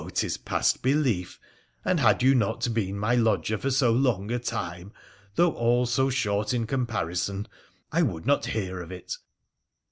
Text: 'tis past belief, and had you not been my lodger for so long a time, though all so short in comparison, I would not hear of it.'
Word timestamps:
'tis 0.15 0.35
past 0.35 0.81
belief, 0.81 1.39
and 1.85 1.99
had 1.99 2.23
you 2.23 2.33
not 2.33 2.73
been 2.73 2.97
my 2.97 3.13
lodger 3.13 3.55
for 3.55 3.69
so 3.69 3.91
long 3.91 4.31
a 4.31 4.39
time, 4.39 4.91
though 5.35 5.51
all 5.51 5.85
so 5.85 6.09
short 6.09 6.55
in 6.55 6.65
comparison, 6.65 7.47
I 7.91 8.01
would 8.01 8.25
not 8.25 8.47
hear 8.47 8.81
of 8.81 8.91
it.' 8.91 9.17